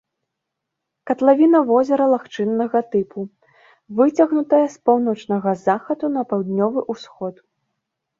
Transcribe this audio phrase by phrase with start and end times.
[1.07, 3.19] Катлавіна возера лагчыннага тыпу,
[3.99, 7.35] выцягнутая з паўночнага захаду на паўднёвы ўсход.